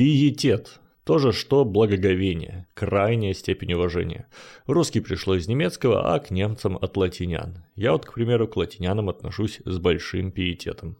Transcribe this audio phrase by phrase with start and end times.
[0.00, 0.80] Пиетет.
[1.04, 4.28] То же, что благоговение, крайняя степень уважения.
[4.66, 7.66] Русский пришло из немецкого, а к немцам от латинян.
[7.76, 10.96] Я вот, к примеру, к латинянам отношусь с большим пиететом.